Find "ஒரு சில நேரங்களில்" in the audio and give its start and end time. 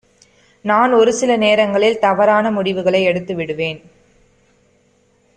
0.93-1.99